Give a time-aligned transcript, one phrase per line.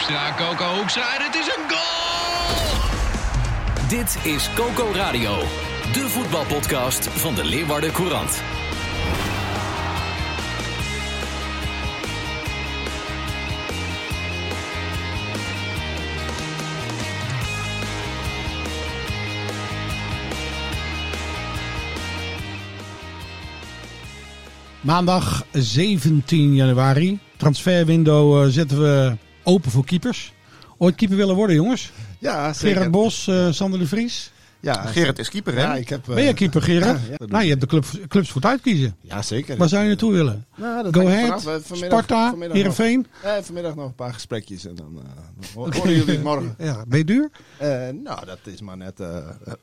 [0.00, 2.78] Hoekstra, Coco Hoekstra, het is een goal!
[3.88, 5.38] Dit is Coco Radio,
[5.92, 8.42] de voetbalpodcast van de Leeuwarden Courant.
[24.80, 27.18] Maandag 17 januari.
[27.36, 29.16] Transferwindow uh, zetten we
[29.50, 30.32] open voor keepers.
[30.78, 31.92] Ooit keeper willen worden, jongens?
[32.18, 32.68] Ja, zeker.
[32.68, 34.32] Gerard Bos, uh, Sander de Vries.
[34.60, 35.60] Ja, Gerard is keeper, hè?
[35.60, 37.00] Ja, ik heb, uh, ben je keeper, Gerard?
[37.00, 37.26] Ja, ja.
[37.26, 38.96] Nou, je hebt de club, clubs voor het uitkiezen.
[39.00, 39.56] Ja, zeker.
[39.56, 40.46] Waar zou je naartoe willen?
[40.56, 43.06] Nou, dat Go Ahead, Sparta, Heerenveen?
[43.22, 46.54] Ja, vanmiddag nog een paar gesprekjes en dan uh, horen jullie het morgen.
[46.68, 47.30] Ja, ben je duur?
[47.62, 47.68] Uh,
[48.02, 49.02] nou, dat is maar net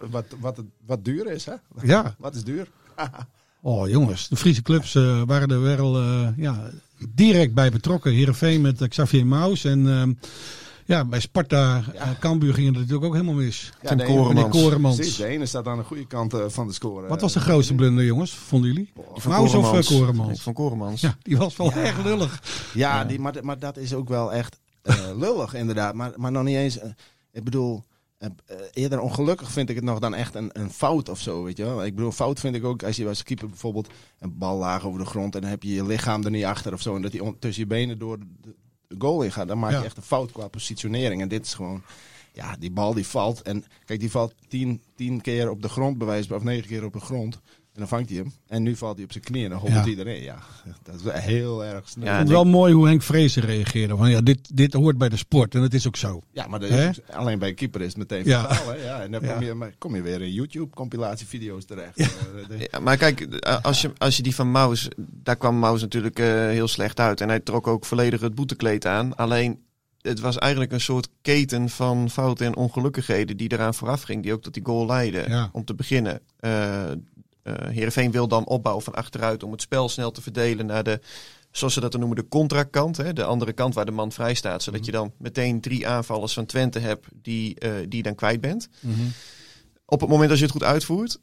[0.09, 1.53] wat, wat, wat duur is, hè?
[1.81, 2.15] Ja.
[2.19, 2.67] wat is duur?
[3.61, 6.69] Oh jongens, de Friese clubs uh, waren er wel uh, ja,
[7.09, 8.11] direct bij betrokken.
[8.11, 10.03] Heerenveen met uh, Xavier Maus en uh,
[10.85, 12.15] ja, bij Sparta, ja.
[12.19, 13.71] Cambuur ging het natuurlijk ook helemaal mis.
[13.81, 14.61] Ja, Tim Korenmans.
[14.61, 14.95] Korenmans.
[14.95, 17.07] Precies, de ene staat aan de goede kant van de score.
[17.07, 18.91] Wat was de grootste blunder jongens, vonden jullie?
[19.13, 20.41] Van Maus of Korenmans?
[20.41, 21.01] Van Korenmans.
[21.01, 22.43] Ja, die was wel erg lullig.
[22.73, 24.59] Ja, die, maar, maar dat is ook wel echt
[25.23, 25.93] lullig inderdaad.
[25.93, 26.77] Maar, maar nog niet eens,
[27.31, 27.83] ik bedoel...
[28.19, 28.29] Uh,
[28.73, 31.63] eerder ongelukkig vind ik het nog dan echt een, een fout of zo, weet je
[31.63, 31.85] wel.
[31.85, 34.99] Ik bedoel, fout vind ik ook als je als keeper bijvoorbeeld een bal laag over
[34.99, 37.11] de grond en dan heb je je lichaam er niet achter of zo en dat
[37.11, 38.55] hij tussen je benen door de,
[38.97, 39.83] goal in gaat, dan maak je Ja.
[39.83, 41.21] echt een fout qua positionering.
[41.21, 41.81] En dit is gewoon,
[42.33, 45.97] ja, die bal die valt en kijk, die valt tien, tien keer op de grond
[45.97, 47.41] bewijs of negen keer op de grond.
[47.77, 48.31] En dan vangt hij hem.
[48.47, 49.89] En nu valt hij op zijn knieën en dan hobbelt Ja.
[49.89, 50.23] iedereen.
[50.23, 50.37] Ja,
[50.83, 52.05] dat is wel heel erg snel.
[52.05, 53.95] Ja, Ik Ja, vond het wel mooi hoe Henk Vrezen reageerde.
[53.97, 56.21] Van, ja, dit, dit hoort bij de sport en dat is ook zo.
[56.49, 58.47] maar dat is, alleen bij een keeper is het meteen Ja.
[58.49, 58.73] hè?
[58.73, 59.33] Ja, en dan Ja.
[59.33, 61.97] kom, je, maar kom je weer in YouTube-compilatievideo's terecht.
[61.97, 65.81] Eh, Ja, maar kijk, eh, als je, als je die van Maus, daar kwam Maus
[65.81, 67.21] natuurlijk eh, heel slecht uit.
[67.21, 69.15] En hij trok ook volledig het boetekleed aan.
[69.15, 69.59] Alleen,
[70.01, 74.23] het was eigenlijk een soort keten van fouten en ongelukkigheden die eraan vooraf ging.
[74.23, 75.29] Die ook tot die goal leidden.
[75.29, 75.49] Ja.
[75.51, 76.19] Om te beginnen.
[76.39, 76.97] eh eh
[77.69, 80.99] Heerenveen wil dan opbouwen van achteruit om het spel snel te verdelen naar de,
[81.51, 82.97] zoals ze dat dan noemen, de contrakant.
[82.97, 84.63] Hè, de andere kant waar de man vrij staat.
[84.63, 88.41] Zodat je dan meteen drie aanvallers van Twente hebt die, eh, die je dan kwijt
[88.41, 88.69] bent.
[89.85, 91.19] Op het moment dat je het goed uitvoert.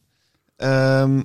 [0.57, 1.23] Ehm,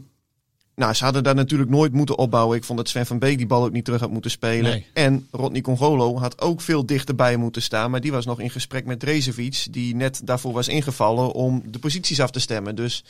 [0.75, 2.57] nou, ze hadden daar natuurlijk nooit moeten opbouwen.
[2.57, 4.71] Ik vond dat Sven van Beek die bal ook niet terug had moeten spelen.
[4.71, 4.85] Nee.
[4.93, 7.91] En Rodney Congolo had ook veel dichterbij moeten staan.
[7.91, 9.67] Maar die was nog in gesprek met Drezevic.
[9.71, 12.75] Die net daarvoor was ingevallen om de posities af te stemmen.
[12.75, 13.03] Dus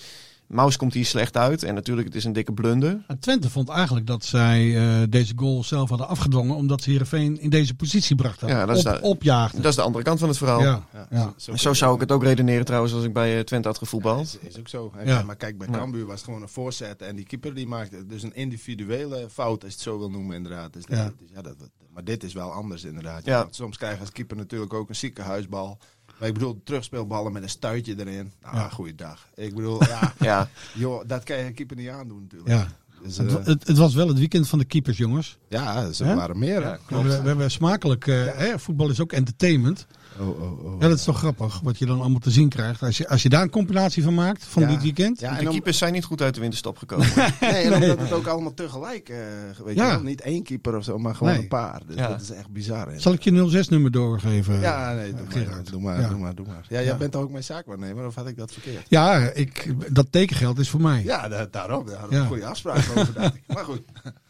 [0.49, 1.63] Maus komt hier slecht uit.
[1.63, 3.03] En natuurlijk, het is een dikke blunder.
[3.07, 6.55] En Twente vond eigenlijk dat zij eh, deze goal zelf hadden afgedwongen.
[6.55, 8.47] Omdat ze Heerenveen in deze positie brachten.
[8.47, 9.61] Ja, dat is Op, de- opjaagden.
[9.61, 10.61] Dat is de andere kant van het verhaal.
[10.61, 11.33] Ja, ja.
[11.47, 14.25] En zo zou ik het ook redeneren trouwens als ik bij eh, Twente had gevoetbald.
[14.41, 14.91] Is, is ook zo.
[15.05, 15.23] Ja.
[15.23, 15.77] Maar kijk, bij Ja.
[15.77, 17.01] Cambuur was het gewoon een voorzet.
[17.01, 20.35] En die keeper die maakte dus een individuele fout, als je het zo wil noemen
[20.35, 20.73] inderdaad.
[20.73, 21.03] Dus Ja.
[21.03, 21.55] dat is- ja, dat,
[21.93, 23.25] maar dit is wel anders inderdaad.
[23.25, 23.41] Ja.
[23.41, 25.77] Want soms krijg je als keeper natuurlijk ook een ziekenhuisbal.
[26.19, 28.31] Maar ik bedoel, terugspeelballen met een stuitje erin.
[28.41, 28.69] Nou, Ja.
[28.69, 29.27] goeiedag.
[29.35, 32.49] Ik bedoel, ja, Ja, joh, dat kan je een keeper niet aandoen natuurlijk.
[32.49, 32.67] Ja.
[33.03, 35.37] Dus, Het, eh, het, het was wel het weekend van de keepers, jongens.
[35.49, 36.63] ja, ze waren meer.
[36.63, 36.71] hè?
[36.71, 38.07] We, hebben- we hebben smakelijk.
[38.07, 39.87] eh, hè, voetbal is ook entertainment.
[40.19, 40.81] Oh, oh, oh.
[40.81, 42.83] Ja, dat is toch grappig wat je dan allemaal te zien krijgt.
[42.83, 44.67] Als je, als je daar een compilatie van maakt van Ja.
[44.69, 45.19] dit weekend.
[45.19, 47.07] Ja, de en om- keepers zijn niet goed uit de winterstop gekomen.
[47.41, 49.17] Nee, en omdat het ook allemaal tegelijk, eh
[49.65, 49.85] weet Ja.
[49.85, 50.01] je wel.
[50.03, 51.41] Niet één keeper of zo, maar gewoon Nee.
[51.41, 51.81] een paar.
[51.87, 52.07] Dus Ja.
[52.07, 52.87] dat is echt bizar.
[52.91, 52.99] hè.
[52.99, 54.59] Zal ik je 06-nummer doorgeven?
[54.59, 55.49] Ja, nee, doe, Gerard.
[55.51, 56.07] maar, doe, maar, Ja.
[56.07, 56.65] doe maar, doe maar.
[56.69, 58.85] Ja, jij bent toch ook mijn zaakwaarnemer, of had ik dat verkeerd?
[58.87, 61.03] Ja, ik, dat tekengeld is voor mij.
[61.03, 61.85] Ja, da- daarom.
[61.85, 62.21] Daar hadden we Ja.
[62.21, 63.43] een goede afspraak over, dacht ik.
[63.55, 63.81] Maar goed.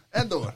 [0.10, 0.54] En door.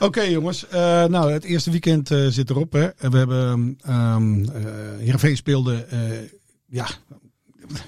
[0.00, 2.72] Oké jongens, Eh, nou het eerste weekend eh, zit erop.
[2.72, 2.86] Hè.
[2.86, 4.16] En We hebben, eh
[4.98, 5.86] Heerenveen speelde,
[6.68, 6.86] ja,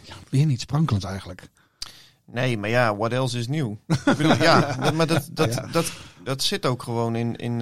[0.02, 1.48] ja, weer niet sprankelend eigenlijk.
[2.24, 3.78] Nee, maar ja, what else is nieuw?
[3.86, 5.92] Ik bedoel, ja, maar dat, dat, dat,
[6.24, 7.60] dat zit ook gewoon in, in,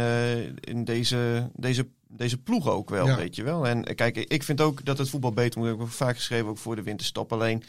[0.60, 3.16] in deze, deze, deze ploeg ook wel, Ja.
[3.16, 3.66] weet je wel.
[3.66, 5.72] En kijk, ik vind ook dat het voetbal beter moet.
[5.72, 7.32] Ik heb vaak geschreven, ook voor de winterstop.
[7.32, 7.62] Alleen,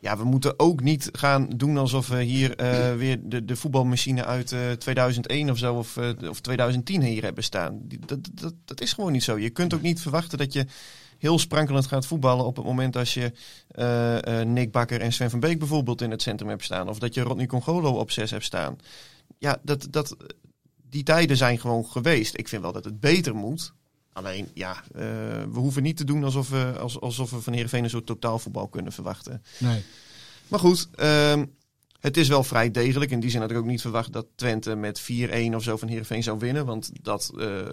[0.00, 4.24] ja, we moeten ook niet gaan doen alsof we hier eh, weer de, de voetbalmachine
[4.24, 7.80] uit eh, 2001 of zo, of, eh, of 2010 hier hebben staan.
[8.06, 9.38] Dat, dat, dat is gewoon niet zo.
[9.38, 10.66] Je kunt ook niet verwachten dat je
[11.20, 13.32] heel sprankelend gaat voetballen op het moment als je
[13.68, 16.88] eh, eh, Nick Bakker en Sven van Beek bijvoorbeeld in het centrum hebt staan.
[16.88, 18.76] Of dat je Rodney Congolo op 6 hebt staan.
[19.38, 20.16] Ja, dat, dat,
[20.88, 22.38] die tijden zijn gewoon geweest.
[22.38, 23.72] Ik vind wel dat het beter moet.
[24.12, 25.02] Alleen, ja, eh,
[25.52, 28.68] we hoeven niet te doen alsof we, als, alsof we van Heerenveen een soort totaalvoetbal
[28.68, 29.42] kunnen verwachten.
[29.58, 29.82] Nee.
[30.48, 31.44] Maar goed, ehm,
[32.00, 33.10] het is wel vrij degelijk.
[33.10, 35.88] In die zin had ik ook niet verwacht dat Twente met 4-1 of zo van
[35.88, 36.66] Heerenveen zou winnen.
[36.66, 37.66] Want dat, eh,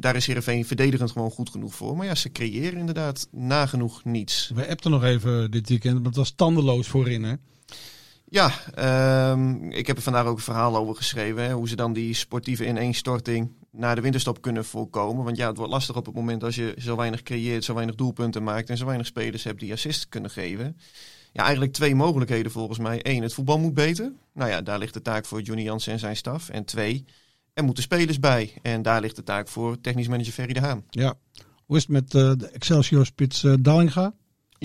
[0.00, 1.96] daar is Heerenveen verdedigend gewoon goed genoeg voor.
[1.96, 4.50] Maar ja, ze creëren inderdaad nagenoeg niets.
[4.54, 7.34] We appten nog even dit weekend, maar het was tandeloos voorin, hè?
[8.28, 11.42] Ja, ehm, ik heb er vandaag ook een verhaal over geschreven.
[11.42, 15.24] Hè, hoe ze dan die sportieve ineenstorting naar de winterstop kunnen voorkomen.
[15.24, 17.94] Want ja, het wordt lastig op het moment als je zo weinig creëert, zo weinig
[17.94, 20.76] doelpunten maakt en zo weinig spelers hebt die assist kunnen geven.
[21.32, 23.00] Ja, eigenlijk twee mogelijkheden volgens mij.
[23.02, 24.12] Eén, het voetbal moet beter.
[24.34, 26.48] Nou ja, daar ligt de taak voor Johnny Jansen en zijn staf.
[26.48, 27.04] En twee,
[27.54, 28.52] er moeten spelers bij.
[28.62, 30.84] En daar ligt de taak voor technisch manager Ferry de Haan.
[30.90, 31.14] Ja.
[31.64, 34.14] Hoe is het met eh, de Excelsior-spits eh Dallinga?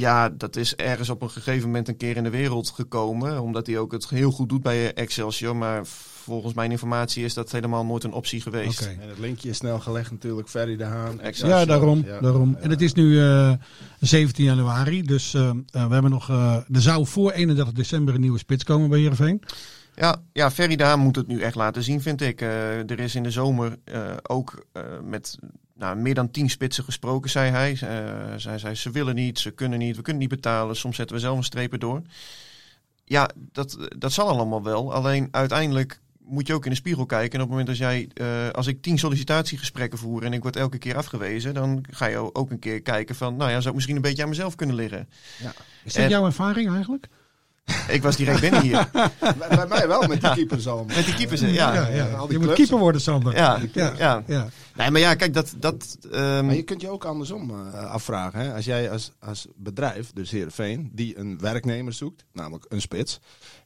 [0.01, 3.41] Ja, dat is ergens op een gegeven moment een keer in de wereld gekomen.
[3.41, 5.55] Omdat hij ook het heel goed doet bij Excelsior.
[5.55, 5.85] Maar
[6.23, 8.81] volgens mijn informatie is dat helemaal nooit een optie geweest.
[8.81, 8.89] Oké.
[9.01, 10.49] En het linkje is snel gelegd natuurlijk.
[10.49, 11.19] Ferry de Haan.
[11.19, 11.59] Excelsior.
[11.59, 12.03] Ja, daarom.
[12.05, 12.19] Ja.
[12.19, 12.57] daarom.
[12.59, 13.53] En het is nu eh,
[13.99, 16.29] 17 januari, dus eh, eh, we hebben nog.
[16.29, 19.41] eh, er zou voor 31 december een nieuwe spits komen bij Heerenveen.
[19.95, 22.41] Ja, ja, Ferry Daan moet het nu echt laten zien, vind ik.
[22.41, 25.37] Eh, er is in de zomer eh, ook eh, met
[25.81, 27.77] nou, meer dan tien spitsen gesproken, zei hij.
[27.81, 30.75] Eh, zij zei, ze willen niet, ze kunnen niet, we kunnen niet betalen.
[30.75, 32.01] Soms zetten we zelf een strepen door.
[33.05, 34.93] Ja, dat, dat zal allemaal wel.
[34.93, 37.31] Alleen uiteindelijk moet je ook in de spiegel kijken.
[37.31, 40.55] En op het moment als jij, eh, als ik tien sollicitatiegesprekken voer en ik word
[40.55, 43.73] elke keer afgewezen, dan ga je ook een keer kijken van, nou ja, zou ik
[43.73, 45.09] misschien een beetje aan mezelf kunnen liggen.
[45.83, 47.07] Is dat En- jouw ervaring eigenlijk?
[47.87, 48.89] Ik was direct binnen hier.
[48.91, 50.83] Bij, bij mij wel, met die keepers al.
[50.83, 51.47] Met die keepers, ja.
[51.47, 52.11] ja, ja.
[52.11, 53.35] al die Je moet keeper worden, Sander.
[53.35, 53.93] Ja, ja.
[53.97, 54.23] ja.
[54.27, 54.49] ja.
[54.75, 55.53] Nee, maar ja, kijk, dat...
[55.57, 58.39] dat ehm, Maar je kunt je ook andersom eh, afvragen.
[58.39, 58.53] Hè?
[58.53, 63.19] Als jij als, als bedrijf, dus Heerenveen, die een werknemer zoekt, namelijk een spits,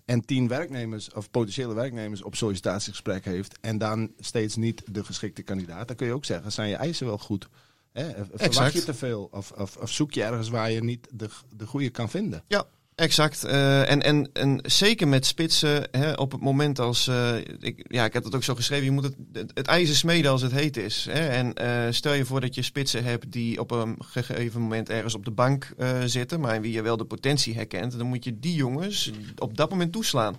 [0.06, 5.42] en tien werknemers of potentiële werknemers op sollicitatiegesprek heeft en dan steeds niet de geschikte
[5.42, 7.48] kandidaat, dan kun je ook zeggen, zijn je eisen wel goed?
[7.92, 8.10] Hè?
[8.10, 8.74] Verwacht Exact.
[8.74, 9.28] je te veel?
[9.32, 12.44] Of, of, of zoek je ergens waar je niet de, de goede kan vinden?
[12.48, 12.66] Ja,
[12.96, 13.44] exact.
[13.44, 17.08] Eh, en, en, en zeker met spitsen, hè, op het moment als...
[17.08, 19.96] eh, ik, ja, ik heb het ook zo geschreven, je moet het, het, het ijzer
[19.96, 21.08] smeden als het heet is.
[21.12, 21.28] Hè?
[21.28, 25.16] En eh, stel je voor dat je spitsen hebt die op een gegeven moment ergens
[25.16, 25.74] op de bank
[26.06, 26.40] zitten...
[26.40, 29.70] maar in wie je wel de potentie herkent, dan moet je die jongens op dat
[29.70, 30.38] moment toeslaan.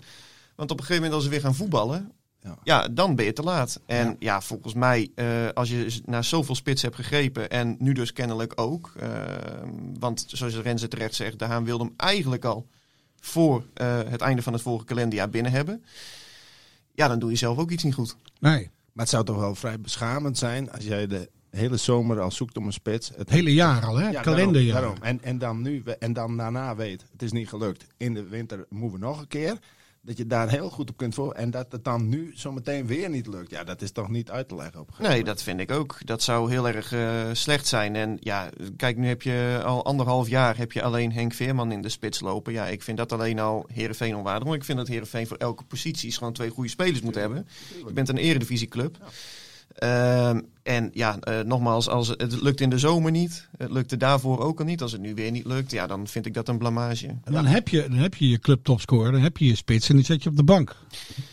[0.55, 2.13] Want op een gegeven moment als ze weer gaan voetballen...
[2.47, 2.59] Ja.
[2.65, 3.81] Ja, dan ben je te laat.
[3.87, 4.41] En ja, Ja.
[4.41, 8.93] volgens mij, eh, als je naar zoveel spits hebt gegrepen, en nu dus kennelijk ook,
[8.99, 9.09] eh,
[9.99, 12.67] want zoals Renze terecht zegt, de Haan wilde hem eigenlijk al
[13.21, 15.85] voor eh, het einde van het vorige kalenderjaar binnen hebben.
[16.95, 18.17] Ja, dan doe je zelf ook iets niet goed.
[18.41, 22.31] Nee, Maar het zou toch wel vrij beschamend zijn als jij de hele zomer al
[22.31, 23.09] zoekt om een spits.
[23.09, 24.09] Het het hele jaar al, hè?
[24.09, 24.81] Ja, Kalenderjaar.
[24.81, 25.19] daarom, daarom.
[25.21, 27.87] En, en, dan nu, en dan daarna weet, het is niet gelukt.
[27.97, 29.59] In de winter moeten we nog een keer.
[30.07, 31.33] Dat je daar heel goed op kunt voor.
[31.33, 33.51] En dat het dan nu zometeen weer niet lukt.
[33.51, 35.99] Ja, dat is toch niet uit te leggen op Nee, dat vind ik ook.
[36.05, 37.97] Dat zou heel erg eh, slecht zijn.
[37.97, 41.83] En ja, kijk, nu heb je al anderhalf jaar heb je alleen Henk Veerman in
[41.83, 42.53] de spits lopen.
[42.53, 44.45] Ja, ik vind dat alleen al Herenveen onwaardig.
[44.45, 47.49] Want ik vind dat Herenveen voor elke positie gewoon twee goede spelers moet hebben.
[47.87, 48.99] Je bent een eredivisieclub.
[49.77, 54.39] Ehm, en ja, eh, nogmaals, als het, lukt in de zomer niet, het lukte daarvoor
[54.39, 54.83] ook al niet.
[54.83, 57.07] Als het nu weer niet lukt, ja, dan vind ik dat een blamage.
[57.07, 59.89] En Dan heb, je, dan heb je je club topscorer, dan heb je je spits
[59.89, 60.77] en die zet je op de bank.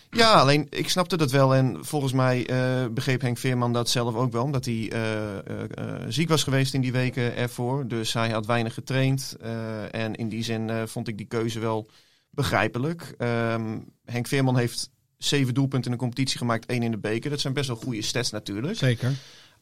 [0.10, 1.56] Ja, alleen ik snapte dat wel.
[1.56, 4.44] En volgens mij eh, begreep Henk Veerman dat zelf ook wel.
[4.44, 7.88] Omdat hij eh, ziek was geweest in die weken ervoor.
[7.88, 9.36] Dus hij had weinig getraind.
[9.92, 11.88] en in die zin vond ik die keuze wel
[12.30, 13.14] begrijpelijk.
[13.18, 14.92] Ehm, Henk Veerman heeft
[15.26, 16.66] zeven doelpunten in de competitie gemaakt.
[16.66, 17.30] één in de beker.
[17.30, 18.78] Dat zijn best wel goede stats natuurlijk.
[18.78, 19.12] Zeker.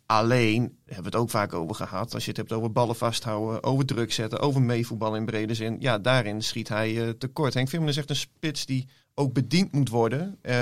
[0.05, 2.13] Alleen, hebben we het ook vaak over gehad.
[2.13, 5.77] Als je het hebt over ballen vasthouden, over druk zetten, over meevoetballen in brede zin.
[5.79, 7.53] Ja, daarin schiet hij eh, tekort.
[7.53, 10.55] Henk Veerman is echt een spits die ook bediend moet worden eh,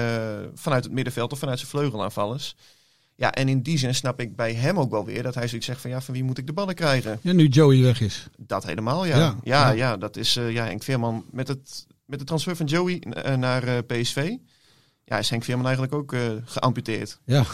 [0.54, 2.56] vanuit het middenveld of vanuit zijn vleugelaanvallers.
[3.16, 5.68] Ja, en in die zin snap ik bij hem ook wel weer dat hij zoiets
[5.68, 7.20] zegt van ja, van wie moet ik de ballen krijgen?
[7.22, 8.28] Ja, nu Joey weg is.
[8.38, 9.18] Dat helemaal, ja.
[9.18, 9.98] Ja, Ja, ja, ja.
[9.98, 13.04] dat is uh, ja, Henk Veerman met, het, met de transfer van Joey
[13.38, 14.36] naar PSV.
[15.10, 17.20] Ja, is Henk Veerman eigenlijk ook uh, geamputeerd.
[17.26, 17.44] Ja.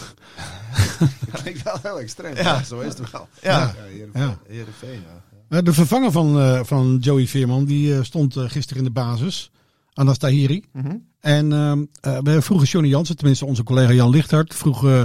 [1.31, 2.35] Dat vind ik wel heel extreem.
[2.35, 2.41] Ja.
[2.41, 3.27] Ja, zo is het wel.
[3.41, 3.59] Ja.
[3.59, 4.37] ja Heerenveen, Ja.
[4.47, 5.01] Heerenveen,
[5.49, 5.57] ja.
[5.57, 8.91] Eh, De vervanger van, eh, van Joey Veerman, die eh, stond eh, gisteren in de
[8.93, 9.51] basis.
[9.93, 10.63] Anas Tahiri.
[10.71, 10.97] Mhm.
[11.19, 15.03] En ehm, eh, we vroegen Johnny Jansen, tenminste onze collega Jan Lichthart, vroeg eh,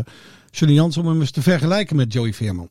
[0.51, 2.69] Johnny Jansen om hem eens te vergelijken met Joey Veerman.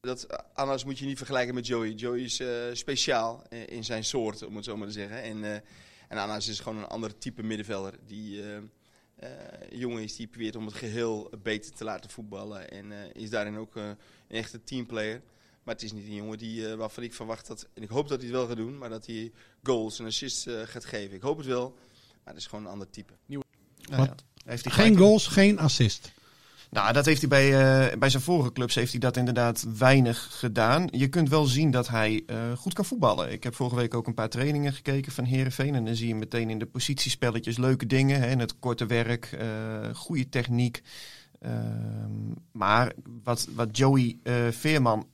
[0.00, 1.90] Dat, eh, Anas moet je niet vergelijken met Joey.
[1.92, 5.22] Joey is eh, speciaal eh, in zijn soort, om het zo maar te zeggen.
[5.22, 5.52] En, eh,
[6.08, 7.92] en Anas is gewoon een ander type middenvelder.
[8.06, 8.62] Die eh, eh,
[9.70, 12.70] jongen is die probeert om het geheel beter te laten voetballen.
[12.70, 13.96] En eh, is daarin ook eh, een
[14.36, 15.22] echte teamplayer.
[15.64, 18.08] Maar het is niet een jongen die, eh, waarvan ik verwacht dat, en ik hoop
[18.08, 21.16] dat hij het wel gaat doen, maar dat hij goals en assists eh, gaat geven.
[21.16, 21.74] Ik hoop het wel,
[22.24, 23.12] maar het is gewoon een ander type.
[23.26, 23.42] Nou
[23.90, 24.06] Wat?
[24.06, 26.12] ja, heeft hij Geen goals, geen assist.
[26.74, 27.46] Nou, dat heeft hij bij,
[27.90, 30.88] eh, bij zijn vorige clubs heeft hij dat inderdaad weinig gedaan.
[30.90, 33.32] Je kunt wel zien dat hij eh, goed kan voetballen.
[33.32, 35.74] Ik heb vorige week ook een paar trainingen gekeken van Herenveen.
[35.74, 38.20] En dan zie je meteen in de positiespelletjes leuke dingen.
[38.20, 40.82] Hè, het korte werk, eh, goede techniek.
[41.40, 44.18] Ehm, maar wat, wat Joey
[44.50, 45.06] Veerman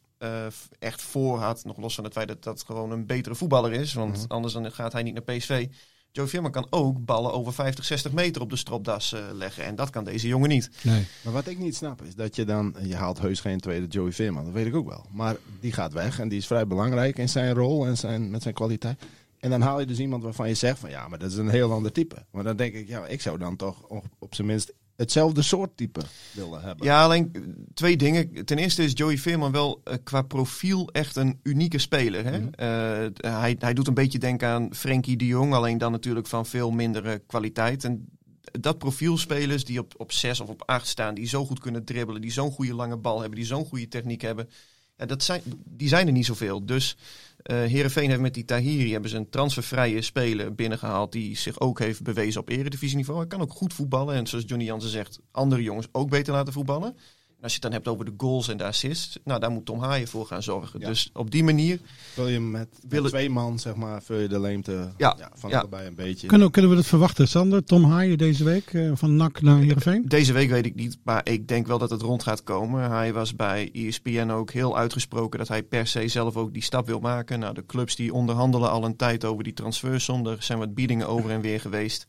[0.78, 3.92] echt voor had, nog los van het feit dat dat gewoon een betere voetballer is.
[3.92, 4.26] Want Mhm.
[4.28, 5.66] anders dan gaat hij niet naar PSV.
[6.12, 9.64] Joey Veerman kan ook ballen over 50, 60 meter op de stropdas eh, leggen.
[9.64, 10.70] En dat kan deze jongen niet.
[10.82, 11.06] Nee.
[11.24, 14.12] Maar wat ik niet snap is dat je dan, je haalt heus geen tweede Joey
[14.12, 15.06] Veerman, dat weet ik ook wel.
[15.12, 18.42] Maar die gaat weg en die is vrij belangrijk in zijn rol en zijn, met
[18.42, 19.02] zijn kwaliteit.
[19.38, 21.48] En dan haal je dus iemand waarvan je zegt van ja, maar dat is een
[21.48, 22.24] heel ander type.
[22.30, 25.76] Maar dan denk ik, ja, ik zou dan toch op, op zijn minst hetzelfde soort
[25.76, 26.00] type
[26.32, 26.86] willen hebben.
[26.86, 27.42] Ja, alleen eh,
[27.74, 28.44] twee dingen.
[28.44, 32.24] Ten eerste is Joey Veerman wel eh, qua profiel echt een unieke speler.
[32.24, 32.38] Hè?
[32.38, 32.48] Mhm.
[32.52, 36.46] Eh, hij, hij doet een beetje denken aan Frenkie de Jong, alleen dan natuurlijk van
[36.46, 37.84] veel mindere kwaliteit.
[37.84, 38.08] En
[38.60, 41.84] dat profiel spelers die op, op 6 of op 8 staan, die zo goed kunnen
[41.84, 44.48] dribbelen, die zo'n goede lange bal hebben, die zo'n goede techniek hebben,
[44.96, 46.66] ja, dat zijn, die zijn er niet zoveel.
[46.66, 46.96] Dus
[47.42, 52.02] Herenveen heeft met die Tahiri hebben ze een transfervrije speler binnengehaald die zich ook heeft
[52.02, 53.18] bewezen op eredivisieniveau.
[53.18, 56.52] Hij kan ook goed voetballen en zoals Johnny Jansen zegt, andere jongens ook beter laten
[56.52, 56.96] voetballen.
[57.42, 59.80] Als je het dan hebt over de goals en de assists, nou daar moet Tom
[59.80, 60.80] Haaien voor gaan zorgen.
[60.80, 60.86] Ja.
[60.86, 61.80] Dus op die manier,
[62.14, 65.58] Wil je met, met twee man, zeg maar, vul je de leemte Ja, van ja.
[65.58, 66.26] allebei een beetje.
[66.26, 67.64] Kunnen, kunnen we dat verwachten, Sander?
[67.64, 70.04] Tom Haaien deze week eh, van NAC naar Heerenveen?
[70.08, 72.90] deze week weet ik niet, maar ik denk wel dat het rond gaat komen.
[72.90, 76.86] Hij was bij ESPN ook heel uitgesproken dat hij per se zelf ook die stap
[76.86, 77.38] wil maken.
[77.38, 80.26] Nou, de clubs die onderhandelen al een tijd over die transfersom.
[80.26, 82.06] Er zijn wat biedingen over en weer geweest.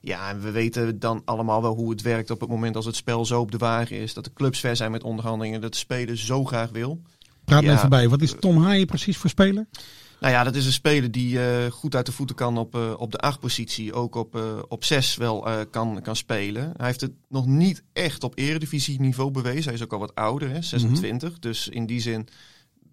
[0.00, 2.96] Ja, en we weten dan allemaal wel hoe het werkt op het moment als het
[2.96, 4.14] spel zo op de wagen is.
[4.14, 7.02] Dat de clubs ver zijn met onderhandelingen, dat de speler zo graag wil.
[7.44, 7.76] Praat me Ja.
[7.76, 8.08] even bij.
[8.08, 9.66] Wat is Tom Haaien precies voor speler?
[10.20, 12.94] Nou ja, dat is een speler die eh, goed uit de voeten kan op, eh,
[12.96, 13.92] op de acht positie.
[13.92, 16.72] Ook op, eh, op zes wel kan, kan spelen.
[16.76, 19.64] Hij heeft het nog niet echt op eredivisie niveau bewezen.
[19.64, 21.38] Hij is ook al wat ouder, hè, 26.
[21.38, 22.28] Dus in die zin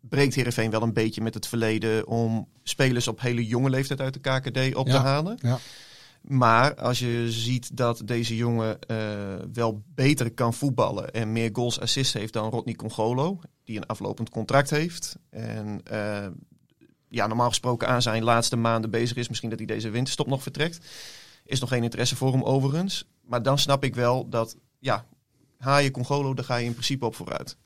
[0.01, 2.07] breekt Heerenveen wel een beetje met het verleden...
[2.07, 5.37] om spelers op hele jonge leeftijd uit de KKD op te halen.
[5.41, 5.59] Ja.
[6.27, 8.97] Maar als je ziet dat deze jongen eh,
[9.53, 14.29] wel beter kan voetballen en meer goals assists heeft dan Rodney Congolo, die een aflopend
[14.29, 15.15] contract heeft.
[15.29, 16.27] En eh,
[17.09, 20.43] ja, normaal gesproken aan zijn laatste maanden bezig is, misschien dat hij deze winterstop nog
[20.43, 20.85] vertrekt.
[21.43, 23.05] Is nog geen interesse voor hem overigens.
[23.21, 25.05] Maar dan snap ik wel dat, ja,
[25.57, 27.57] Haaien Congolo, daar ga je in principe op vooruit.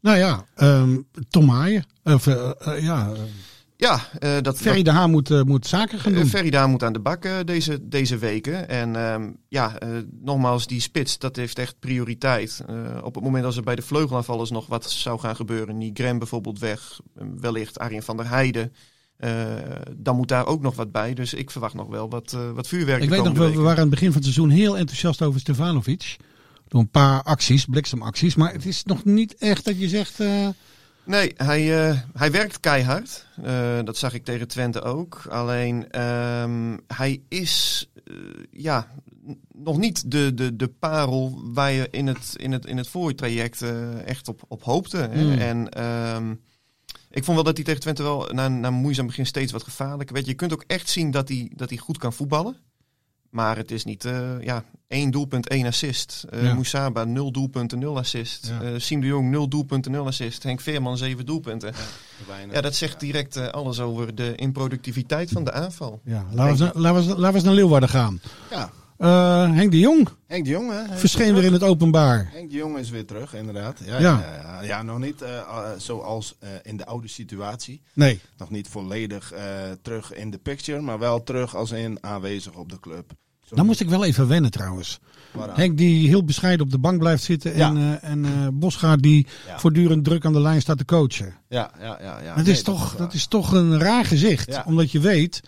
[0.00, 1.84] Nou ja, ehm, Tom Haaien.
[2.02, 3.12] Of, eh, ja,
[3.82, 6.22] Ja, eh, dat, Ferry de Haan moet, eh, moet zaken gaan doen.
[6.22, 8.68] Uh, Ferry moet aan de bak eh, deze, deze weken.
[8.68, 9.88] En ehm, ja, eh,
[10.20, 12.62] nogmaals, die spits, dat heeft echt prioriteit.
[12.66, 16.18] Eh, op het moment als er bij de vleugelaanvallers nog wat zou gaan gebeuren, Nigren
[16.18, 18.72] bijvoorbeeld weg, eh, wellicht Arjen van der Heijden,
[19.16, 19.32] eh,
[19.96, 21.14] dan moet daar ook nog wat bij.
[21.14, 23.70] Dus ik verwacht nog wel wat, eh, wat vuurwerk Ik weet nog, we, we waren
[23.70, 26.16] aan het begin van het seizoen heel enthousiast over Stefanovic.
[26.68, 28.34] Door een paar acties, bliksemacties.
[28.34, 30.18] Maar het is nog niet echt dat je zegt...
[31.04, 33.26] Nee, hij, eh, hij werkt keihard.
[33.42, 35.26] Eh, dat zag ik tegen Twente ook.
[35.28, 38.14] Alleen ehm, hij is eh,
[38.50, 38.88] ja,
[39.52, 43.64] nog niet de, de, de parel waar je in het, in het, in het voortraject
[44.04, 44.96] echt op, op hoopte.
[44.96, 45.24] hè.
[45.24, 45.38] Mm.
[45.38, 46.34] En ehm,
[47.10, 49.62] ik vond wel dat hij tegen Twente wel na, na een moeizaam begin steeds wat
[49.62, 50.26] gevaarlijker werd.
[50.26, 52.56] Je kunt ook echt zien dat hij, dat hij goed kan voetballen.
[53.32, 56.24] Maar het is niet eh, ja, één doelpunt, één assist.
[56.30, 56.54] Eh Ja.
[56.54, 58.46] Moussaba, nul doelpunten, nul assist.
[58.60, 58.62] Ja.
[58.66, 60.42] Eh Siem de Jong, nul doelpunten, nul assist.
[60.42, 61.72] Henk Veerman, zeven doelpunten.
[62.28, 62.54] Weinig.
[62.54, 66.00] Ja, dat zegt direct eh, alles over de improductiviteit van de aanval.
[66.04, 68.20] ja, laten we, eens, laten, we eens, laten we eens naar Leeuwarden gaan.
[68.50, 70.96] Ja, Eh, Henk de Jong Henk de Jong, hè?
[70.96, 72.28] verscheen weer weer in het openbaar.
[72.32, 73.80] Henk de Jong is weer terug, inderdaad.
[73.84, 74.00] Ja, Ja.
[74.00, 74.42] ja.
[74.42, 77.82] Ja, ja, nog niet eh, eh, zoals eh, in de oude situatie.
[77.94, 79.44] Nee, Nog niet volledig eh,
[79.82, 83.12] terug in de picture, maar wel terug als in aanwezig op de club.
[83.56, 84.98] Dan moest ik wel even wennen trouwens.
[85.32, 87.56] waaraan- Henk die heel bescheiden op de bank blijft zitten.
[87.56, 87.68] Ja.
[87.68, 89.58] En, eh en eh, Bosgaard die Ja.
[89.58, 91.34] voortdurend druk aan de lijn staat te coachen.
[91.48, 92.20] Ja, ja, ja.
[92.22, 92.34] ja.
[92.34, 94.64] dat, Nee, is toch, dat is toch een raar gezicht.
[94.64, 95.40] Omdat je weet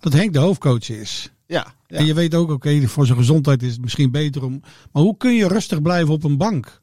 [0.00, 1.30] dat Henk de hoofdcoach is.
[1.46, 1.96] Ja, ja.
[1.96, 4.60] En je weet ook, oké, voor zijn gezondheid is het misschien beter om...
[4.92, 6.80] Maar hoe kun je rustig blijven op een bank?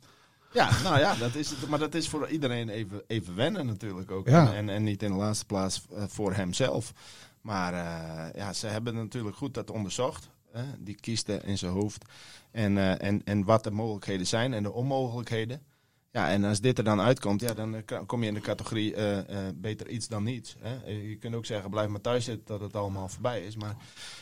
[0.54, 1.70] Ja, nou ja, dat is het.
[1.70, 4.28] Maar dat is voor iedereen even, even wennen natuurlijk ook.
[4.30, 4.48] Ja.
[4.48, 6.94] En, en, en niet in de laatste plaats eh, voor hemzelf.
[7.42, 10.30] Maar eh, ja, ze hebben natuurlijk goed dat onderzocht.
[10.80, 12.06] Die kieste in zijn hoofd.
[12.54, 15.62] En, eh, en, en wat de mogelijkheden zijn en de onmogelijkheden.
[16.12, 18.96] Ja, en als dit er dan uitkomt, ja, dan eh, kom je in de categorie
[18.96, 20.56] eh, beter iets dan niets.
[20.60, 20.92] Hè?
[20.92, 23.56] Je kunt ook zeggen, blijf maar thuis zitten dat het allemaal voorbij is.
[23.56, 23.76] Maar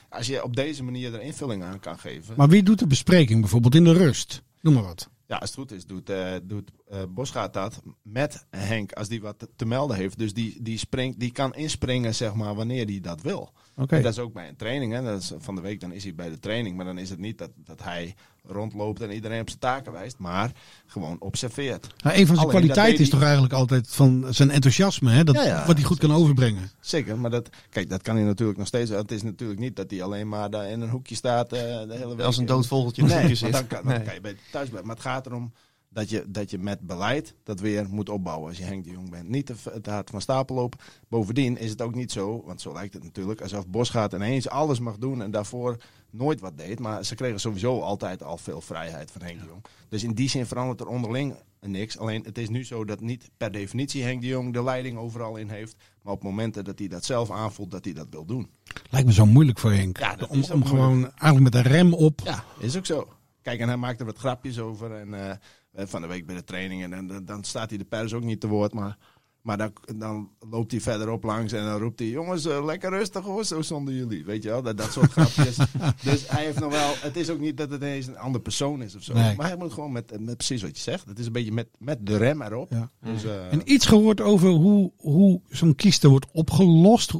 [0.09, 2.33] als je op deze manier er invulling aan kan geven...
[2.37, 4.41] Maar wie doet de bespreking bijvoorbeeld in de rust?
[4.61, 5.09] Noem maar wat.
[5.27, 6.71] Ja, als het goed is, doet, eh doet
[7.09, 10.17] Bosgaard dat met Henk als die wat te, melden heeft.
[10.17, 13.53] Dus die, die, springt, die kan inspringen, zeg maar, wanneer hij dat wil.
[13.81, 13.95] Oké.
[13.95, 14.93] En dat is ook bij een training.
[14.93, 15.01] Hè.
[15.01, 16.75] Dat is, van de week dan is hij bij de training.
[16.75, 20.17] Maar dan is het niet dat, dat hij rondloopt en iedereen op zijn taken wijst,
[20.17, 20.51] maar
[20.85, 21.87] gewoon observeert.
[22.03, 25.23] Maar een van zijn Alleen, kwaliteiten is toch eigenlijk altijd van zijn enthousiasme, hè?
[25.23, 25.65] Dat, Ja, ja.
[25.65, 26.71] wat hij goed kan overbrengen.
[26.79, 28.89] Zeker, maar dat, kijk, dat kan hij natuurlijk nog steeds.
[28.89, 31.95] Het is natuurlijk niet dat hij alleen maar daar in een hoekje staat eh, de
[31.97, 32.25] hele week.
[32.25, 34.01] Als een dood vogeltje Nee, dan kan, dan Nee.
[34.01, 34.87] kan je beter thuis blijven.
[34.87, 35.51] Maar het gaat erom
[35.93, 39.09] dat je, dat je met beleid dat weer moet opbouwen als je Henk de Jong
[39.09, 39.29] bent.
[39.29, 40.79] Niet te, te hard van stapel lopen.
[41.07, 44.49] Bovendien is het ook niet zo, want zo lijkt het natuurlijk, alsof Bos gaat ineens
[44.49, 45.77] alles mag doen en daarvoor
[46.09, 46.79] nooit wat deed.
[46.79, 49.63] Maar ze kregen sowieso altijd al veel vrijheid van Henk de Jong.
[49.89, 51.97] Dus in die zin verandert er onderling niks.
[51.97, 55.35] Alleen het is nu zo dat niet per definitie Henk de Jong de leiding overal
[55.35, 55.75] in heeft.
[56.01, 58.49] Maar op momenten dat hij dat zelf aanvoelt, dat hij dat wil doen.
[58.89, 59.97] Lijkt me zo moeilijk voor Henk.
[59.97, 62.21] Ja, dat om is ook om gewoon eigenlijk met een rem op.
[62.23, 63.07] Ja, is ook zo.
[63.41, 64.91] Kijk, en hij maakt er wat grapjes over.
[64.95, 65.35] En eh,
[65.75, 66.83] van de week bij de training.
[66.93, 68.73] En, dan- dan staat hij de pers ook niet te woord.
[68.73, 68.97] Maar,
[69.41, 71.53] maar dan, dan loopt hij verderop langs.
[71.53, 73.45] En dan roept hij: Jongens, eh, lekker rustig hoor.
[73.45, 74.25] Zo zonder jullie.
[74.25, 75.57] Weet je wel, dat, dat soort grapjes.
[76.03, 76.93] dus hij heeft nog wel.
[76.97, 79.13] Het is ook niet dat het ineens een andere persoon is of zo.
[79.13, 79.35] Nee.
[79.35, 81.05] Maar hij moet gewoon met, met precies wat je zegt.
[81.07, 82.71] Het is een beetje met, met de rem erop.
[82.71, 82.89] Ja.
[83.03, 87.13] Dus, eh, En iets gehoord over hoe, hoe zo'n kieste wordt opgelost.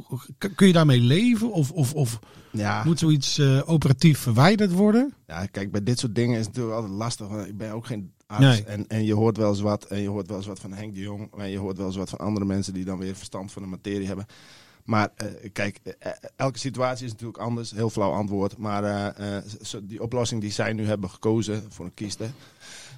[0.54, 1.52] Kun je daarmee leven?
[1.52, 2.18] Of, of, of
[2.52, 2.84] ja.
[2.84, 5.14] moet zoiets eh, operatief verwijderd worden?
[5.26, 7.28] Ja, kijk, bij dit soort dingen is het natuurlijk altijd lastig.
[7.28, 8.42] Want ik ben ook geen arts.
[8.42, 8.64] Nee.
[8.64, 9.84] En, en je hoort wel eens wat.
[9.84, 11.32] En je hoort wel eens wat van Henk de Jong.
[11.36, 13.68] En je hoort wel eens wat van andere mensen die dan weer verstand van de
[13.68, 14.26] materie hebben.
[14.84, 17.70] Maar eh, kijk, eh, eh, elke situatie is natuurlijk anders.
[17.70, 18.56] Heel flauw antwoord.
[18.58, 19.14] Maar
[19.82, 22.24] die oplossing die zij nu hebben gekozen voor een kieste.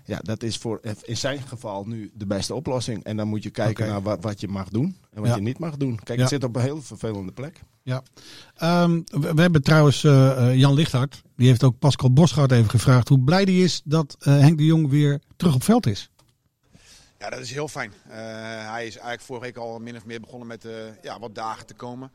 [0.06, 3.04] Ja, dat is voor, in zijn geval nu de beste oplossing.
[3.04, 5.36] En dan moet je kijken naar wat, wat je mag doen en wat Ja.
[5.36, 5.96] je niet mag doen.
[5.96, 6.24] Kijk, Ja.
[6.24, 7.60] het zit op een heel vervelende plek.
[7.82, 8.02] Ja.
[8.54, 10.00] Ehm, we, we hebben trouwens
[10.52, 11.22] Jan Lichthart.
[11.36, 14.88] Die heeft ook Pascal Bosgaard even gevraagd hoe blij hij is dat Henk de Jong
[14.90, 16.10] weer terug op veld is.
[17.24, 17.92] Ja, dat is heel fijn.
[18.08, 18.16] Eh,
[18.70, 21.66] hij is eigenlijk vorige week al min of meer begonnen met eh, ja, wat dagen
[21.66, 22.10] te komen.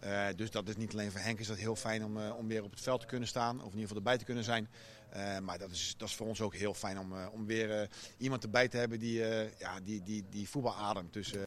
[0.00, 2.48] Eh, dus dat is niet alleen voor Henk is dat heel fijn om, eh, om
[2.48, 3.56] weer op het veld te kunnen staan.
[3.56, 4.68] Of in ieder geval erbij te kunnen zijn.
[5.10, 7.80] Eh, maar dat is, dat is voor ons ook heel fijn om, eh, om weer
[7.80, 11.12] eh, iemand erbij te hebben die, eh, ja, die, die, die voetbal ademt.
[11.12, 11.42] Dus eh,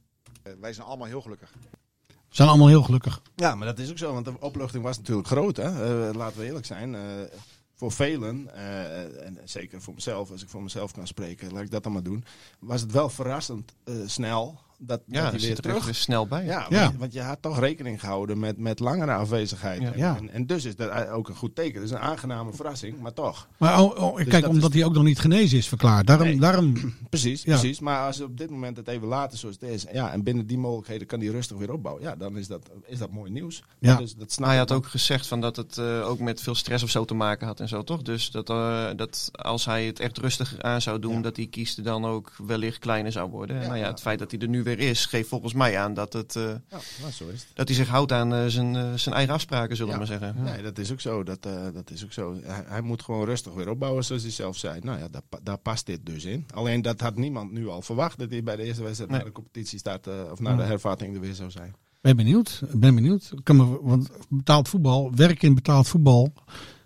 [0.60, 1.54] wij zijn allemaal heel gelukkig.
[2.08, 3.22] We zijn allemaal heel gelukkig.
[3.36, 5.58] Ja, maar dat is ook zo, want de opluchting was natuurlijk groot.
[5.58, 5.64] Hè?
[6.08, 6.96] Eh, laten we eerlijk zijn.
[7.78, 11.72] Voor velen, eh, en zeker voor mezelf, als ik voor mezelf kan spreken, laat ik
[11.72, 12.24] dat dan maar doen.
[12.60, 15.94] Was het wel verrassend eh, snel dat, dat Ja, hij dat weer er terug weer
[15.96, 16.46] snel bij.
[16.46, 16.80] Ja, Ja.
[16.80, 19.82] Want, je, want je had toch rekening gehouden met, met langere afwezigheid.
[19.82, 19.92] Ja.
[19.96, 20.18] Ja.
[20.18, 21.74] En, en dus is dat ook een goed teken.
[21.82, 23.48] Het is een aangename verrassing, maar toch.
[23.58, 26.08] Maar oh, oh, kijk, dat omdat hij ook nog niet genezen is verklaard.
[26.08, 26.40] Daarom, Nee.
[26.40, 26.74] daarom
[27.10, 27.58] Precies, Ja.
[27.58, 27.80] precies.
[27.80, 30.58] Maar als op dit moment het even later zoals het is, ja, en binnen die
[30.58, 32.04] mogelijkheden kan hij rustig weer opbouwen.
[32.04, 33.64] Ja, dan is dat, is dat mooi nieuws.
[33.80, 33.96] Ja.
[33.96, 36.84] Dus dat snap hij had ook gezegd van dat het eh, ook met veel stress
[36.84, 38.02] of zo te maken had en zo, toch?
[38.02, 41.22] Dus dat, eh, dat als hij het echt rustiger aan zou doen, Ja.
[41.22, 43.56] dat die kieste dan ook wellicht kleiner zou worden.
[43.56, 43.90] Ja, nou ja, ja.
[43.90, 46.44] het feit dat hij er nu weer is, geeft volgens mij aan dat, het, eh,
[46.44, 47.48] Ja, nou, zo is het.
[47.54, 50.08] dat hij zich houdt aan eh, zijn, eh, zijn eigen afspraken, zullen we Ja.
[50.10, 50.44] maar zeggen.
[50.44, 51.24] Nee, dat is ook zo.
[51.24, 52.40] Dat, eh, dat is ook zo.
[52.44, 54.80] Hij, hij moet gewoon rustig weer opbouwen, zoals hij zelf zei.
[54.84, 56.46] Nou ja, daar, daar past dit dus in.
[56.54, 59.20] Alleen dat had niemand nu al verwacht, dat hij bij de eerste wedstrijd Nee.
[59.20, 61.76] naar de competitie staat, eh, of naar de hervatting er weer zou zijn.
[62.02, 62.62] ben benieuwd.
[62.74, 63.30] Ben benieuwd.
[63.38, 66.34] Ik Kan me, want betaald voetbal, werken in betaald voetbal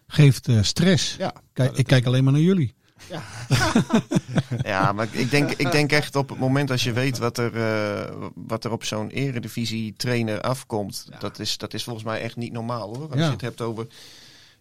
[0.08, 1.16] geeft eh, stress.
[1.16, 2.74] Ja, Kijk, ik kijk alleen maar naar jullie.
[4.64, 7.56] Ja, maar ik denk, ik denk echt op het moment als je weet wat er,
[7.56, 11.08] eh, wat er op zo'n eredivisie trainer afkomt.
[11.20, 13.10] Dat, is, dat is volgens mij echt niet normaal hoor.
[13.10, 13.26] Als Ja.
[13.26, 13.88] je het hebt over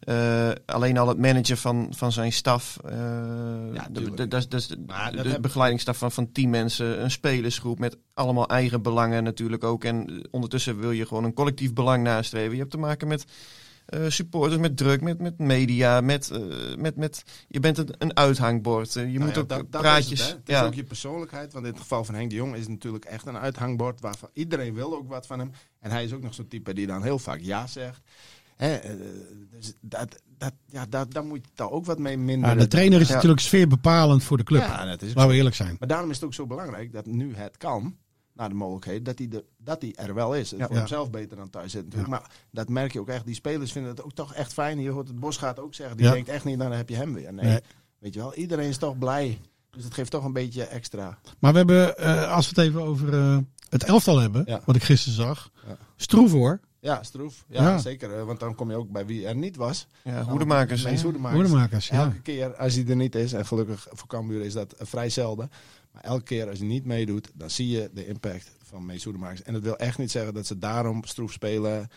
[0.01, 2.79] eh, alleen al het managen van, van zijn staf.
[2.85, 2.93] eh,
[3.73, 3.89] Ja,
[5.11, 7.03] de, begeleidingsstaf van, van tien mensen.
[7.03, 9.85] Een spelersgroep met allemaal eigen belangen natuurlijk ook.
[9.85, 12.53] En ondertussen wil je gewoon een collectief belang nastreven.
[12.53, 13.25] Je hebt te maken met...
[13.91, 16.41] eh, supporters met druk, met, met media, met, eh,
[16.79, 18.97] met, met je bent een, een uithangbord.
[18.97, 20.13] Eh, je Nou moet ja, ook dat- dat praatjes.
[20.13, 20.37] is het, hè.
[20.37, 20.61] het ja.
[20.61, 21.53] is ook je persoonlijkheid.
[21.53, 24.01] Want in het geval van Henk de Jong is het natuurlijk echt een uithangbord.
[24.01, 25.51] Waarvan iedereen wil ook wat van hem.
[25.81, 28.01] En hij is ook nog zo'n type die dan heel vaak ja zegt.
[28.57, 28.91] Hè, eh,
[29.51, 32.49] dus dat, dat, ja, daar, daar moet je toch ook wat mee minder.
[32.51, 33.15] Ja, de trainer is Ja.
[33.15, 34.61] natuurlijk sfeerbepalend voor de club.
[34.61, 35.77] Ja, dat is Laten we eerlijk zijn.
[35.79, 37.97] Maar daarom is het ook zo belangrijk dat nu het kan,
[38.41, 40.51] naar de mogelijkheid, dat hij, de, dat hij er wel is.
[40.51, 40.65] Het Ja.
[40.67, 40.81] voor Ja.
[40.81, 42.11] hemzelf beter dan thuis zit natuurlijk.
[42.11, 43.27] Maar dat merk je ook echt.
[43.27, 44.81] Die spelers vinden het ook toch echt fijn.
[44.81, 45.97] Je hoort het Bos gaat ook zeggen.
[45.97, 46.13] Die Ja.
[46.13, 47.33] denkt echt niet, nou dan heb je hem weer.
[47.33, 47.45] Nee.
[47.47, 47.61] Nee.
[47.99, 49.39] Weet je wel, iedereen is toch blij.
[49.71, 51.19] Dus het geeft toch een beetje extra.
[51.39, 54.61] Maar we hebben, eh, als we het even over eh, het elftal hebben, Ja.
[54.65, 55.51] wat ik gisteren zag.
[55.67, 55.77] Ja.
[55.97, 56.61] Stroef hoor.
[56.81, 57.45] Ja, Stroef.
[57.49, 57.79] Ja, Ja.
[57.79, 58.19] zeker.
[58.19, 59.87] eh, Want dan kom je ook bij wie er niet was.
[60.05, 60.83] Ja, hoedemakers.
[60.83, 61.09] Mees hè?
[61.09, 61.89] Hoedemakers.
[61.89, 62.03] Ja.
[62.05, 65.51] Elke keer als hij er niet is, en gelukkig voor Cambuur is dat vrij zelden.
[65.93, 69.43] Maar elke keer als hij niet meedoet, dan zie je de impact van Mees Hoedemakers.
[69.43, 71.91] En dat wil echt niet zeggen dat ze daarom stroef spelen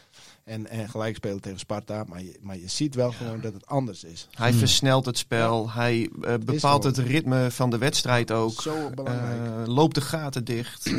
[0.44, 2.04] en, en gelijk spelen tegen Sparta.
[2.08, 4.28] Maar je, maar je ziet wel gewoon dat het anders is.
[4.32, 5.72] Hij versnelt het spel.
[5.72, 8.62] Hij eh, bepaalt het ritme van de wedstrijd ook.
[8.62, 9.68] Zo belangrijk.
[9.68, 10.86] Eh, loopt de gaten dicht.
[10.86, 10.96] Eh,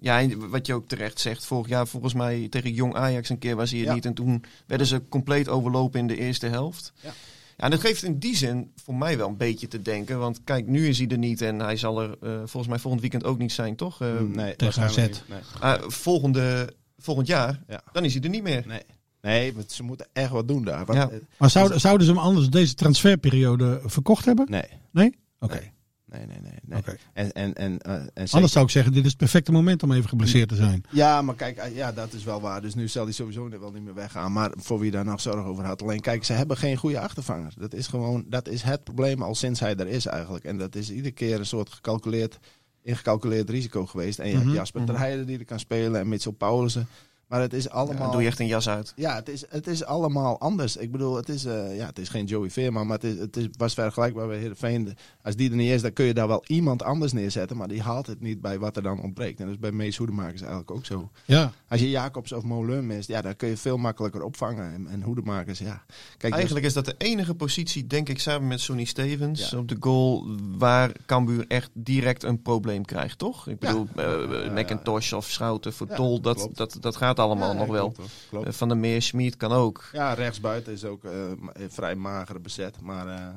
[0.00, 0.20] ja.
[0.20, 1.44] en wat je ook terecht zegt.
[1.44, 3.94] Vorig jaar volgens mij tegen Jong Ajax een keer was hij er Ja.
[3.94, 4.04] niet.
[4.06, 6.92] En toen werden ze compleet overlopen in de eerste helft.
[7.00, 7.12] Ja.
[7.62, 10.18] Ja, en dat geeft in die zin voor mij wel een beetje te denken.
[10.18, 13.00] Want kijk, nu is hij er niet en hij zal er eh, volgens mij volgend
[13.02, 14.00] weekend ook niet zijn, toch?
[14.00, 14.96] Eh, nee, tegen AZ.
[14.96, 15.22] niet.
[15.28, 15.38] Nee.
[15.60, 17.82] ah, volgende, volgend jaar, Ja.
[17.92, 18.64] dan is hij er niet meer.
[18.66, 18.82] Nee.
[19.20, 20.84] Nee, want ze moeten echt wat doen daar.
[20.84, 21.10] Want, Ja.
[21.10, 24.46] eh, Maar zouden, zouden ze hem anders deze transferperiode verkocht hebben?
[24.50, 24.64] nee.
[24.90, 25.14] Nee?
[25.40, 25.58] Oké.
[25.58, 25.70] Nee.
[26.12, 26.80] Nee, nee, nee.
[27.12, 29.82] En, en, en, eh, en zeker- Anders zou ik zeggen, dit is het perfecte moment
[29.82, 30.84] om even geblesseerd te zijn.
[30.90, 32.60] Ja, maar kijk, eh, ja, dat is wel waar.
[32.62, 34.32] Dus nu zal hij sowieso wel niet meer weggaan.
[34.32, 35.82] Maar voor wie daar nog zorg over had.
[35.82, 37.52] Alleen kijk, ze hebben geen goede achtervanger.
[37.58, 40.44] Dat is gewoon, dat is het probleem al sinds hij er is eigenlijk.
[40.44, 42.38] En dat is iedere keer een soort gecalculeerd,
[42.82, 44.18] ingecalculeerd risico geweest.
[44.18, 44.54] En je hebt Mhm.
[44.54, 46.86] Jasper ter Heijden die er kan spelen en Mitchell Paulussen.
[47.32, 48.02] Maar het is Ja, allemaal...
[48.02, 48.92] dan doe je echt een jas uit.
[48.96, 50.76] Ja, het is, het is allemaal anders.
[50.76, 53.36] Ik bedoel, het is, eh, ja, het is geen Joey Veerman, maar het, is, het
[53.36, 54.96] is, was vergelijkbaar bij Heerenveen.
[55.22, 57.56] Als die er niet is, dan kun je daar wel iemand anders neerzetten.
[57.56, 59.38] Maar die haalt het niet bij wat er dan ontbreekt.
[59.38, 61.10] En dat is bij Mees Hoedemakers eigenlijk ook zo.
[61.24, 61.52] Ja.
[61.68, 64.72] Als je Jacobs of Molen mist, ja, dan kun je veel makkelijker opvangen.
[64.72, 65.84] En, en Hoedemakers, ja.
[66.16, 69.58] Kijk, Eigenlijk is dat de enige positie, denk ik, samen met Sonny Stevens Ja.
[69.58, 70.26] op de goal
[70.58, 73.48] waar Cambuur echt direct een probleem krijgt, toch?
[73.48, 76.56] Ik bedoel, eh, eh, McIntosh of Schouten voor Ja, Tol, dat, klopt.
[76.56, 77.80] dat, dat gaat allemaal Ja, nog wel.
[77.82, 78.06] klopt, hoor.
[78.28, 78.46] Klopt.
[78.46, 79.88] Eh, Van der Meer, Schmid kan ook.
[79.92, 81.36] Ja, rechtsbuiten is ook eh, eh,
[81.68, 82.80] vrij mager bezet.
[82.80, 83.34] Maar,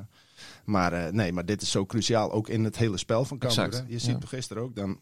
[0.64, 3.84] maar, nee, maar dit is zo cruciaal, ook in het hele spel van Cambuur.
[3.88, 4.28] Je ziet ja.
[4.28, 4.98] gisteren ook, dan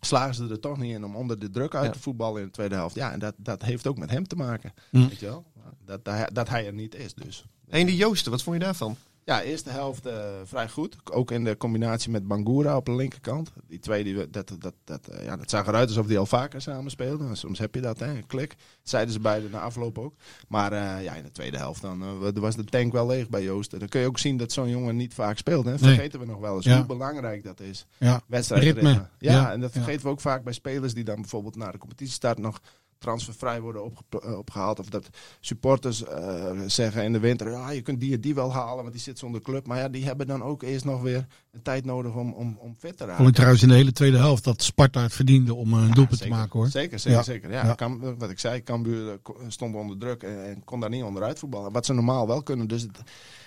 [0.00, 1.90] slagen ze er toch niet in om onder de druk uit Ja.
[1.90, 2.94] te voetballen in de tweede helft.
[2.94, 4.72] Ja, en dat, dat heeft ook met hem te maken.
[4.90, 5.08] Hm.
[5.08, 5.44] Weet je wel?
[5.84, 7.44] Dat, dat, hij, dat hij er niet is dus.
[7.68, 8.96] En die Joosten, wat vond je daarvan?
[9.26, 10.96] Ja, eerste helft eh, vrij goed.
[11.12, 13.52] Ook in de combinatie met Bangura op de linkerkant.
[13.68, 16.60] Die twee, die, dat, dat, dat, eh, ja, dat zag eruit alsof die al vaker
[16.60, 17.36] samen speelden.
[17.36, 18.48] Soms heb je dat, hè, een klik.
[18.48, 20.14] Dat zeiden ze beide na afloop ook.
[20.48, 23.78] Maar eh, ja, in de tweede helft dan, was de tank wel leeg bij Joosten.
[23.78, 25.64] Dan kun je ook zien dat zo'n jongen niet vaak speelt.
[25.64, 25.78] Hè.
[25.78, 26.76] Vergeten we nog wel eens Ja.
[26.76, 27.86] hoe belangrijk dat is.
[27.98, 28.20] Ja.
[28.26, 28.88] Wedstrijdritme.
[28.88, 29.08] Ritme.
[29.18, 29.52] Ja, Ja.
[29.52, 32.60] en dat vergeten we ook vaak bij spelers die dan bijvoorbeeld na de competitiestart nog
[32.98, 34.78] transfervrij worden opge- eh, opgehaald.
[34.78, 35.08] Of dat
[35.40, 38.92] supporters eh, zeggen in de winter, ja, je kunt die en die wel halen, want
[38.92, 39.66] die zit zonder club.
[39.66, 42.74] Maar ja, die hebben dan ook eerst nog weer een tijd nodig om, om, om
[42.78, 43.16] fit te raken.
[43.16, 46.20] Vond ik trouwens in de hele tweede helft dat Sparta het verdiende om een doelpunt
[46.20, 46.68] te maken hoor.
[46.68, 47.24] Zeker, zeker, Ja.
[47.24, 47.50] zeker.
[47.50, 47.74] Ja, Ja.
[47.74, 51.38] Kam- wat ik zei, Cambuur eh, stond onder druk en, en kon daar niet onderuit
[51.38, 51.72] voetballen.
[51.72, 52.68] Wat ze normaal wel kunnen.
[52.68, 52.98] Dus het,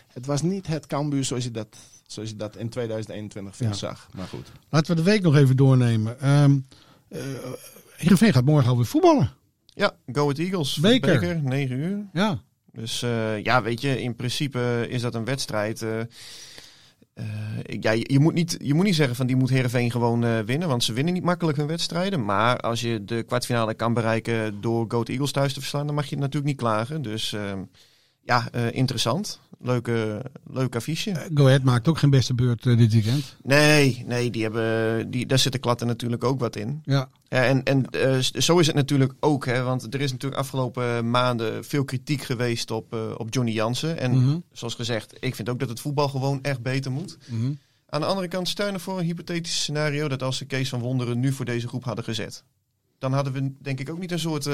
[0.07, 1.67] het was niet het Cambuur zoals je dat,
[2.07, 3.73] zoals je dat in 2021 veel Ja.
[3.73, 4.09] zag.
[4.15, 4.51] Maar goed.
[4.69, 6.19] Laten we de week nog even doornemen.
[6.19, 6.57] Ehm
[7.09, 7.21] eh,
[7.95, 9.31] Heerenveen gaat morgen alweer voetballen.
[9.79, 10.77] Ja, Go Eagles.
[10.77, 11.19] Beker.
[11.19, 12.05] Beker 9 uur.
[12.13, 12.41] Ja.
[12.71, 15.81] Dus eh, ja, weet je, in principe is dat een wedstrijd.
[15.81, 17.23] eh,
[17.79, 20.67] ja, je, je moet niet, je moet niet zeggen van die moet Heerenveen gewoon winnen.
[20.67, 22.25] Want ze winnen niet makkelijk hun wedstrijden.
[22.25, 26.05] Maar als je de kwartfinale kan bereiken door Go Eagles thuis te verslaan, dan mag
[26.05, 27.01] je natuurlijk niet klagen.
[27.01, 27.63] Dus ehm,
[28.23, 29.39] ja, eh, interessant.
[29.61, 31.11] Leuke, leuk affiche.
[31.11, 33.35] Eh, Go Ahead maakt ook geen beste beurt eh, dit weekend.
[33.43, 36.81] Nee, nee, die hebben, die, daar zitten klatten natuurlijk ook wat in.
[36.83, 37.09] Ja.
[37.27, 37.85] En en
[38.41, 42.71] zo is het natuurlijk ook, hè, want er is natuurlijk afgelopen maanden veel kritiek geweest
[42.71, 43.99] op, op Johnny Jansen.
[43.99, 44.37] En Mhm.
[44.51, 47.17] zoals gezegd, ik vind ook dat het voetbal gewoon echt beter moet.
[47.29, 47.51] Mhm.
[47.89, 51.19] Aan de andere kant steunen voor een hypothetisch scenario dat als ze Kees van Wonderen
[51.19, 52.43] nu voor deze groep hadden gezet,
[52.97, 54.47] dan hadden we denk ik ook niet een soort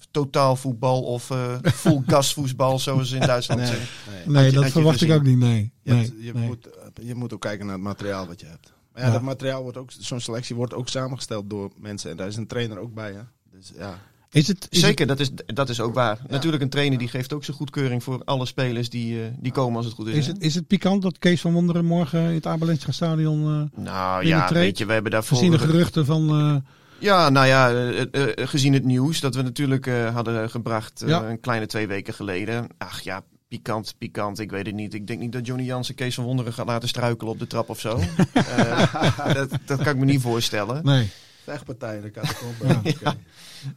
[0.00, 3.88] eh, totaalvoetbal of eh full gasvoetbal zoals ze in Duitsland Nee, zeggen.
[4.26, 4.42] nee.
[4.42, 5.38] Nee, je- dat verwacht ik ook niet.
[5.38, 5.72] Nee.
[5.82, 6.46] Je, nee, hebt- je, nee.
[6.46, 8.72] Moet, eh, je moet ook kijken naar het materiaal wat je hebt.
[8.92, 9.12] Maar ja, Ja.
[9.14, 12.10] dat materiaal wordt ook, zo'n selectie wordt ook samengesteld door mensen.
[12.10, 13.12] En daar is een trainer ook bij.
[13.12, 13.20] Hè?
[13.52, 13.98] Dus ja,
[14.32, 16.18] Is het, is Zeker, dat is, dat is ook waar.
[16.28, 19.76] Natuurlijk, een trainer die geeft ook zijn goedkeuring voor alle spelers die, eh, die komen
[19.76, 20.14] als het goed is.
[20.16, 20.32] Is, hè?
[20.32, 23.70] het, is het pikant dat Kees van Wonderen morgen in het Abelenscha stadion...
[23.74, 25.36] eh Nou ja, weet je, we hebben daarvoor...
[25.38, 26.64] gezien de geruchten van...
[27.00, 31.02] Ja, nou ja, eh, eh, eh, gezien het nieuws dat we natuurlijk eh, hadden gebracht
[31.02, 31.22] eh, Ja.
[31.22, 32.66] een kleine twee weken geleden.
[32.78, 34.94] Ach ja, pikant, pikant, ik weet het niet.
[34.94, 37.68] Ik denk niet dat Johnny Jansen Kees van Wonderen gaat laten struikelen op de trap
[37.68, 38.00] of zo.
[38.32, 40.84] Eh, dat, dat kan ik me niet voorstellen.
[40.84, 41.10] nee.
[41.44, 42.64] vechtpartijen, catacombe.
[42.90, 42.92] Oké.
[43.02, 43.16] Hey, en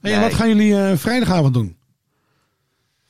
[0.01, 0.19] Nee.
[0.19, 1.77] wat gaan jullie eh, vrijdagavond doen?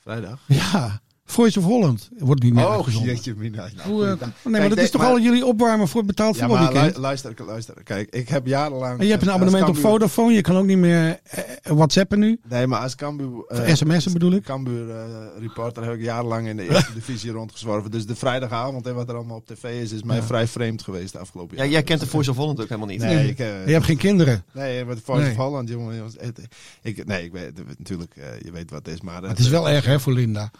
[0.01, 0.39] Vrijdag.
[0.47, 2.09] Ja, Voice of Holland.
[2.17, 3.13] Wordt niet meer Oh, uitgezonden.
[3.13, 3.69] jeetje mina.
[3.75, 5.97] Nou, Hoe, eh, nee, maar Kijk, dat nee, is toch maar- al jullie opwarmen voor
[5.97, 6.95] het betaald Ja, maar voetbalweekend?
[6.95, 7.83] lu- luister, luister.
[7.83, 8.99] Kijk, ik heb jarenlang...
[8.99, 10.33] en je hebt een abonnement op Vodafone.
[10.33, 12.39] Je kan ook niet meer eh, whatsappen nu.
[12.49, 13.45] Nee, maar als Cambuur...
[13.47, 14.43] eh, sms'en bedoel ik.
[14.43, 15.05] Cambuur eh,
[15.39, 17.91] reporter heb ik jarenlang in de eerste divisie rondgezworven.
[17.91, 20.23] Dus de vrijdagavond en wat er allemaal op tv is, is mij Ja.
[20.23, 21.71] vrij vreemd geweest de afgelopen Ja, jaar.
[21.71, 22.99] jij kent de Voice of Holland ook helemaal niet.
[23.01, 24.43] Nee, ik, eh, Je hebt geen kinderen.
[24.51, 25.31] nee, met Voice Nee.
[25.31, 25.95] of Holland, jongen.
[25.95, 26.41] jongens, het-
[26.81, 29.21] ik, nee, ik weet natuurlijk, eh, je weet wat het is, maar...
[29.21, 30.51] Maar het is wel erg hè voor Linda.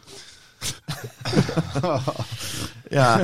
[2.90, 3.22] Ja.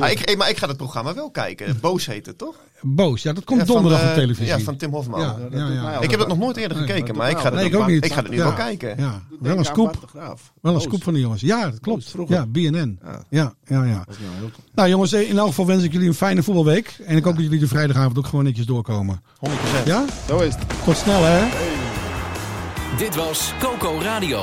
[0.00, 1.80] Ah, ik, maar ik ga het programma wel kijken.
[1.80, 2.54] Boos heet het, toch?
[2.80, 3.22] Boos.
[3.22, 4.46] Ja, dat komt Ja, donderdag op televisie.
[4.46, 5.20] Ja, van Tim Hofman.
[5.20, 7.48] Ja, ja, Ik heb het nog nooit eerder Nee, gekeken, maar ik ga.
[7.50, 8.04] Nee, ik ook niet.
[8.04, 8.42] ik ga het nu Ja.
[8.42, 8.94] wel kijken.
[8.98, 10.10] Ja, wel een scoop.
[10.60, 11.40] Wel een scoop van die jongens.
[11.40, 12.10] Ja, dat klopt.
[12.10, 12.36] vroeger.
[12.36, 12.98] Ja, BNN.
[13.04, 14.04] Ja, Ja, ja, nou
[14.74, 16.96] Nou jongens, in elk geval wens ik jullie een fijne voetbalweek.
[17.06, 19.22] En ik hoop dat jullie de vrijdagavond ook gewoon netjes doorkomen.
[19.38, 19.50] 100%.
[19.84, 20.04] Ja?
[20.28, 20.64] Zo is het.
[20.84, 21.46] Tot snel hè.
[22.98, 24.42] Dit was Coco Radio.